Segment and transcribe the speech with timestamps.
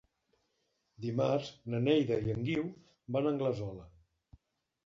[1.03, 2.65] Dimarts na Neida i en Guiu
[3.17, 3.87] van a Anglesola.